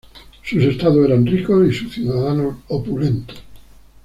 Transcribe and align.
Sus 0.41 0.63
estados 0.63 1.05
eran 1.05 1.27
ricos 1.27 1.69
y 1.69 1.71
sus 1.75 1.93
ciudadanos 1.93 2.55
opulentos. 2.69 3.37